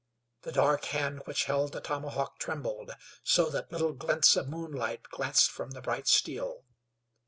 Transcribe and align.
The 0.41 0.51
dark 0.51 0.85
hand 0.85 1.21
which 1.25 1.43
held 1.43 1.73
the 1.73 1.79
tomahawk 1.79 2.39
trembled 2.39 2.95
so 3.21 3.51
that 3.51 3.71
little 3.71 3.93
glints 3.93 4.35
of 4.35 4.49
moonlight 4.49 5.03
glanced 5.11 5.51
from 5.51 5.69
the 5.69 5.81
bright 5.83 6.07
steel. 6.07 6.63